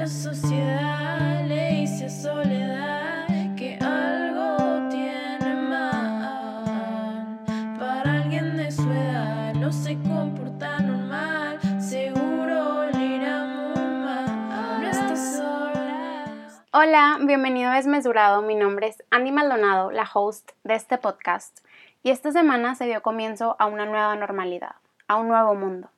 [0.00, 7.44] La sociedad le dice a soledad que algo tiene mal.
[7.78, 11.60] Para alguien de su edad no se comporta normal.
[11.78, 14.80] Seguro le irá muy mal.
[14.80, 16.24] No estás sola.
[16.72, 18.40] Hola, bienvenido a Desmesurado.
[18.40, 21.60] Mi nombre es Andy Maldonado, la host de este podcast.
[22.02, 24.76] Y esta semana se dio comienzo a una nueva normalidad,
[25.08, 25.90] a un nuevo mundo.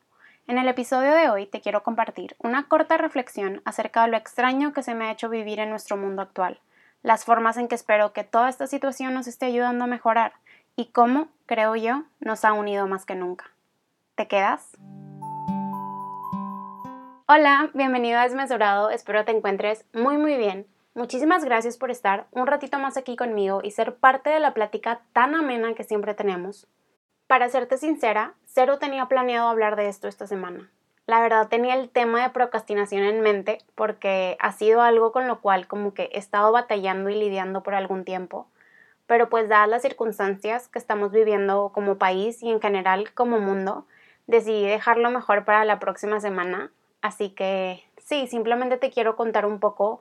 [0.48, 4.72] En el episodio de hoy te quiero compartir una corta reflexión acerca de lo extraño
[4.72, 6.59] que se me ha hecho vivir en nuestro mundo actual,
[7.05, 10.33] las formas en que espero que toda esta situación nos esté ayudando a mejorar
[10.74, 13.52] y cómo, creo yo, nos ha unido más que nunca.
[14.16, 14.77] ¿Te quedas?
[17.28, 20.66] Hola, bienvenido a Desmesurado, espero te encuentres muy muy bien.
[20.95, 25.02] Muchísimas gracias por estar un ratito más aquí conmigo y ser parte de la plática
[25.12, 26.66] tan amena que siempre tenemos.
[27.28, 30.70] Para serte sincera, cero tenía planeado hablar de esto esta semana.
[31.06, 35.41] La verdad tenía el tema de procrastinación en mente porque ha sido algo con lo
[35.41, 38.47] cual como que he estado batallando y lidiando por algún tiempo.
[39.06, 43.86] Pero pues dadas las circunstancias que estamos viviendo como país y en general como mundo,
[44.27, 46.70] decidí dejarlo mejor para la próxima semana.
[47.00, 50.00] Así que sí, simplemente te quiero contar un poco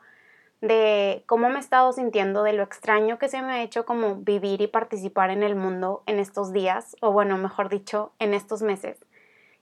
[0.61, 4.15] de cómo me he estado sintiendo, de lo extraño que se me ha hecho como
[4.17, 8.61] vivir y participar en el mundo en estos días, o bueno, mejor dicho, en estos
[8.61, 9.03] meses.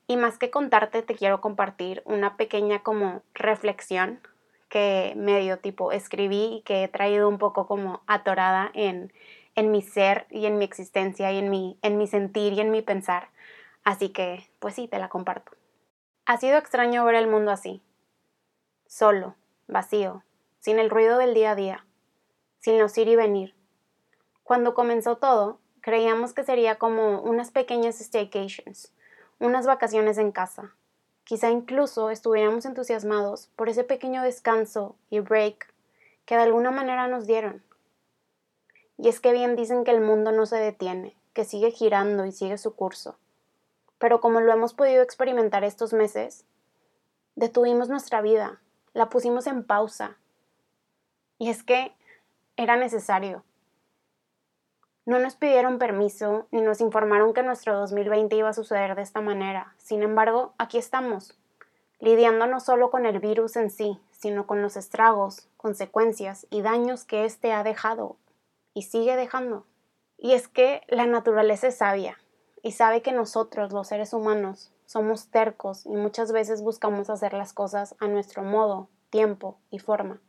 [0.08, 4.20] Y más que contarte, te quiero compartir una pequeña como reflexión
[4.68, 9.14] que medio tipo escribí y que he traído un poco como atorada en,
[9.56, 12.72] en mi ser y en mi existencia y en mi, en mi sentir y en
[12.72, 13.30] mi pensar.
[13.84, 15.54] Así que, pues sí, te la comparto.
[16.26, 17.82] Ha sido extraño ver el mundo así,
[18.86, 19.36] solo,
[19.68, 20.24] vacío,
[20.60, 21.86] sin el ruido del día a día,
[22.60, 23.56] sin los ir y venir.
[24.44, 28.94] Cuando comenzó todo, creíamos que sería como unas pequeñas staycations,
[29.40, 30.76] unas vacaciones en casa.
[31.24, 35.74] Quizá incluso estuviéramos entusiasmados por ese pequeño descanso y break
[36.26, 37.64] que de alguna manera nos dieron.
[38.98, 42.32] Y es que bien dicen que el mundo no se detiene, que sigue girando y
[42.32, 43.18] sigue su curso.
[43.98, 46.46] Pero como lo hemos podido experimentar estos meses,
[47.36, 48.62] detuvimos nuestra vida,
[48.94, 50.18] la pusimos en pausa
[51.40, 51.94] y es que
[52.58, 53.44] era necesario.
[55.06, 59.22] No nos pidieron permiso ni nos informaron que nuestro 2020 iba a suceder de esta
[59.22, 59.74] manera.
[59.78, 61.36] Sin embargo, aquí estamos,
[62.00, 67.06] lidiando no solo con el virus en sí, sino con los estragos, consecuencias y daños
[67.06, 68.18] que éste ha dejado
[68.74, 69.66] y sigue dejando.
[70.18, 72.20] Y es que la naturaleza es sabia
[72.62, 77.54] y sabe que nosotros, los seres humanos, somos tercos y muchas veces buscamos hacer las
[77.54, 80.20] cosas a nuestro modo, tiempo y forma.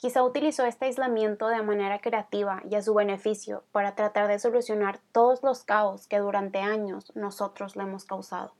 [0.00, 4.98] Quizá utilizó este aislamiento de manera creativa y a su beneficio para tratar de solucionar
[5.12, 8.54] todos los caos que durante años nosotros le hemos causado.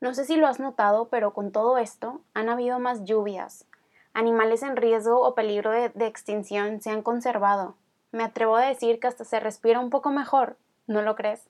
[0.00, 3.66] No sé si lo has notado, pero con todo esto han habido más lluvias.
[4.14, 7.74] Animales en riesgo o peligro de, extinción se han conservado.
[8.10, 11.46] Me atrevo a decir que hasta se respira un poco mejor, ¿no lo crees?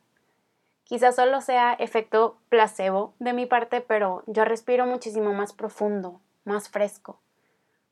[0.83, 6.69] Quizás solo sea efecto placebo de mi parte, pero yo respiro muchísimo más profundo, más
[6.69, 7.21] fresco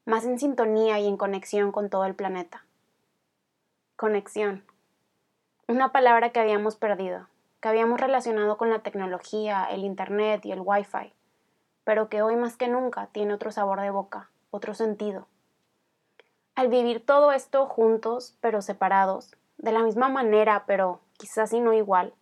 [0.09, 2.65] más en sintonía y en conexión con todo el planeta.
[3.95, 4.65] Conexión.
[5.67, 7.29] Una palabra que habíamos perdido,
[7.61, 11.13] que habíamos relacionado con la tecnología, el Internet y el Wi-Fi,
[11.85, 15.27] pero que hoy más que nunca tiene otro sabor de boca, otro sentido.
[16.55, 21.75] Al vivir todo esto juntos, pero separados, de la misma manera, pero quizás y no
[21.75, 22.15] igual,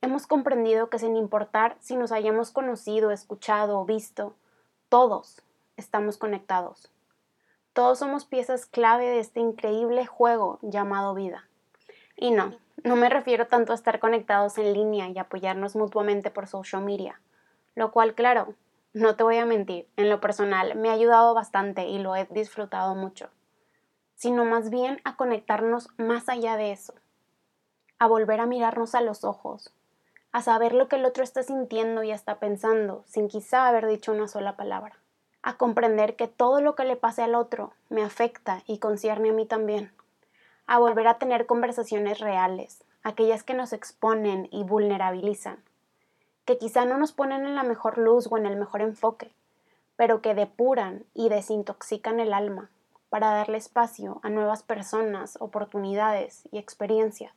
[0.00, 4.36] hemos comprendido que sin importar si nos hayamos conocido, escuchado o visto,
[4.88, 5.42] todos
[5.76, 6.93] estamos conectados.
[7.74, 11.48] Todos somos piezas clave de este increíble juego llamado vida.
[12.16, 12.52] Y no,
[12.84, 17.20] no me refiero tanto a estar conectados en línea y apoyarnos mutuamente por social media,
[17.74, 18.54] lo cual, claro,
[18.92, 22.26] no te voy a mentir, en lo personal me ha ayudado bastante y lo he
[22.26, 23.28] disfrutado mucho,
[24.14, 26.94] sino más bien a conectarnos más allá de eso,
[27.98, 29.74] a volver a mirarnos a los ojos,
[30.30, 34.12] a saber lo que el otro está sintiendo y está pensando, sin quizá haber dicho
[34.12, 34.94] una sola palabra
[35.44, 39.32] a comprender que todo lo que le pase al otro me afecta y concierne a
[39.34, 39.92] mí también,
[40.66, 45.62] a volver a tener conversaciones reales, aquellas que nos exponen y vulnerabilizan,
[46.46, 49.30] que quizá no nos ponen en la mejor luz o en el mejor enfoque,
[49.96, 52.70] pero que depuran y desintoxican el alma
[53.10, 57.34] para darle espacio a nuevas personas, oportunidades y experiencias.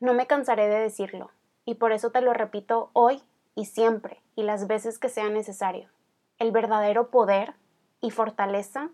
[0.00, 1.30] No me cansaré de decirlo,
[1.66, 3.22] y por eso te lo repito hoy
[3.54, 5.90] y siempre y las veces que sea necesario.
[6.38, 7.54] El verdadero poder
[8.00, 8.90] y fortaleza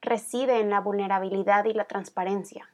[0.00, 2.68] reside en la vulnerabilidad y la transparencia.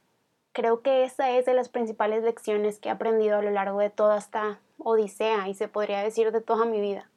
[0.52, 3.90] Creo que esa es de las principales lecciones que he aprendido a lo largo de
[3.90, 7.08] toda esta odisea y se podría decir de toda mi vida.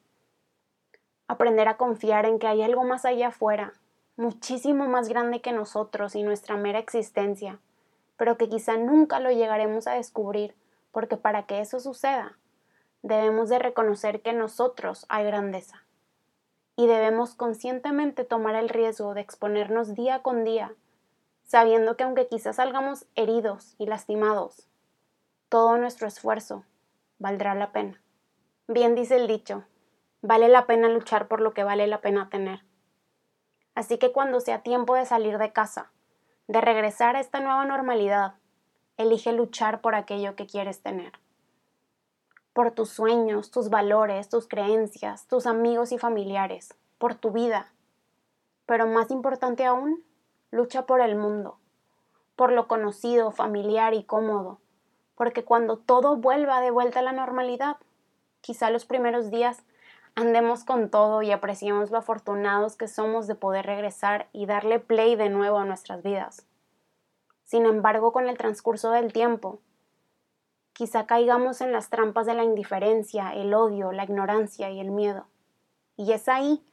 [1.27, 3.73] Aprender a confiar en que hay algo más allá afuera,
[4.17, 7.59] muchísimo más grande que nosotros y nuestra mera existencia,
[8.17, 10.55] pero que quizá nunca lo llegaremos a descubrir,
[10.91, 12.37] porque para que eso suceda,
[13.01, 15.83] debemos de reconocer que en nosotros hay grandeza.
[16.75, 20.73] Y debemos conscientemente tomar el riesgo de exponernos día con día,
[21.43, 24.67] sabiendo que aunque quizás salgamos heridos y lastimados,
[25.49, 26.65] todo nuestro esfuerzo
[27.19, 28.01] valdrá la pena.
[28.67, 29.65] Bien dice el dicho,
[30.21, 32.63] vale la pena luchar por lo que vale la pena tener.
[33.75, 35.91] Así que cuando sea tiempo de salir de casa,
[36.47, 38.35] de regresar a esta nueva normalidad,
[38.97, 41.22] elige luchar por aquello que quieres tener.
[42.53, 47.73] Por tus sueños, tus valores, tus creencias, tus amigos y familiares, por tu vida.
[48.65, 50.03] Pero más importante aún,
[50.51, 51.57] lucha por el mundo,
[52.35, 54.59] por lo conocido, familiar y cómodo,
[55.15, 57.77] porque cuando todo vuelva de vuelta a la normalidad,
[58.41, 59.63] quizá los primeros días
[60.15, 65.15] andemos con todo y apreciemos lo afortunados que somos de poder regresar y darle play
[65.15, 66.45] de nuevo a nuestras vidas.
[67.45, 69.59] Sin embargo, con el transcurso del tiempo,
[70.73, 75.27] quizá caigamos en las trampas de la indiferencia, el odio, la ignorancia y el miedo.
[75.95, 76.63] Y es ahí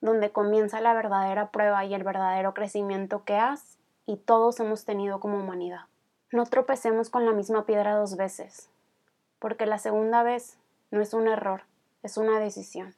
[0.00, 5.20] donde comienza la verdadera prueba y el verdadero crecimiento que has y todos hemos tenido
[5.20, 5.82] como humanidad.
[6.30, 8.70] No tropecemos con la misma piedra dos veces,
[9.38, 10.58] porque la segunda vez
[10.90, 11.62] no es un error,
[12.02, 12.94] es una decisión.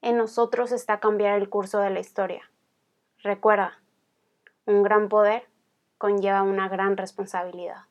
[0.00, 2.50] En nosotros está cambiar el curso de la historia.
[3.22, 3.78] Recuerda,
[4.66, 5.48] un gran poder
[5.98, 7.84] conlleva una gran responsabilidad.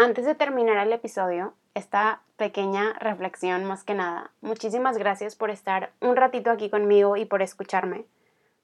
[0.00, 5.90] Antes de terminar el episodio, esta pequeña reflexión más que nada, muchísimas gracias por estar
[6.00, 8.04] un ratito aquí conmigo y por escucharme.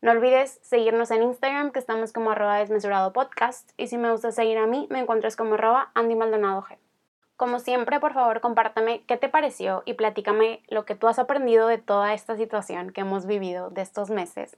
[0.00, 4.30] No olvides seguirnos en Instagram, que estamos como arroba desmesurado podcast, y si me gusta
[4.30, 6.76] seguir a mí, me encuentras como arroba Andy Maldonado G.
[7.36, 11.66] Como siempre, por favor, compártame qué te pareció y platícame lo que tú has aprendido
[11.66, 14.56] de toda esta situación que hemos vivido de estos meses.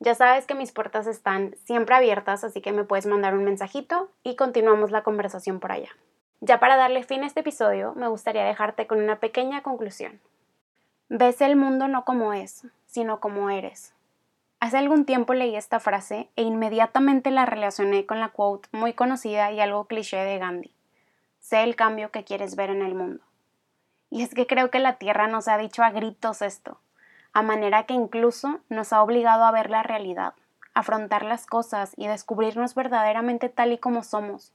[0.00, 4.10] Ya sabes que mis puertas están siempre abiertas, así que me puedes mandar un mensajito
[4.22, 5.90] y continuamos la conversación por allá.
[6.40, 10.20] Ya para darle fin a este episodio, me gustaría dejarte con una pequeña conclusión.
[11.08, 13.94] Ves el mundo no como es, sino como eres.
[14.60, 19.52] Hace algún tiempo leí esta frase e inmediatamente la relacioné con la quote muy conocida
[19.52, 20.74] y algo cliché de Gandhi.
[21.38, 23.22] Sé el cambio que quieres ver en el mundo.
[24.08, 26.78] Y es que creo que la Tierra nos ha dicho a gritos esto,
[27.34, 30.34] a manera que incluso nos ha obligado a ver la realidad,
[30.72, 34.52] afrontar las cosas y descubrirnos verdaderamente tal y como somos.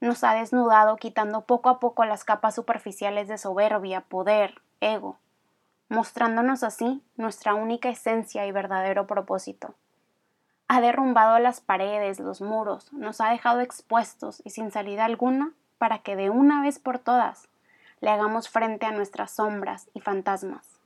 [0.00, 5.18] Nos ha desnudado quitando poco a poco las capas superficiales de soberbia, poder, ego,
[5.88, 9.74] mostrándonos así nuestra única esencia y verdadero propósito.
[10.68, 15.98] Ha derrumbado las paredes, los muros, nos ha dejado expuestos y sin salida alguna para
[15.98, 17.48] que de una vez por todas
[18.00, 20.79] le hagamos frente a nuestras sombras y fantasmas,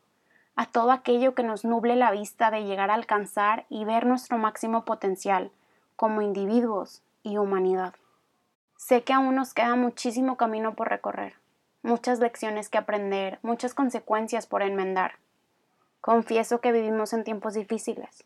[0.56, 4.38] a todo aquello que nos nuble la vista de llegar a alcanzar y ver nuestro
[4.38, 5.50] máximo potencial
[5.96, 7.94] como individuos y humanidad.
[8.76, 11.34] Sé que aún nos queda muchísimo camino por recorrer,
[11.82, 15.14] muchas lecciones que aprender, muchas consecuencias por enmendar.
[16.00, 18.24] Confieso que vivimos en tiempos difíciles,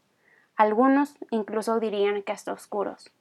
[0.57, 3.13] algunos incluso dirían que hasta oscuros.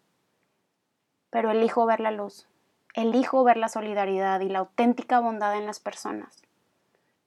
[1.30, 2.48] Pero elijo ver la luz,
[2.96, 6.42] elijo ver la solidaridad y la auténtica bondad en las personas.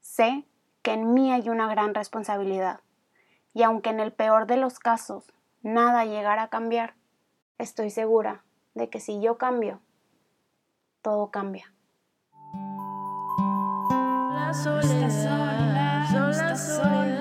[0.01, 0.45] Sé
[0.83, 2.81] que en mí hay una gran responsabilidad,
[3.53, 5.33] y aunque en el peor de los casos
[5.63, 6.95] nada llegara a cambiar,
[7.59, 8.45] estoy segura
[8.75, 9.81] de que si yo cambio,
[11.03, 11.73] todo cambia.
[14.33, 17.20] La sola soledad.